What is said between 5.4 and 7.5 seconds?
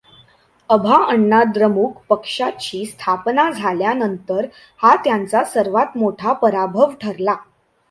सर्वात मोठा पराभव ठरला.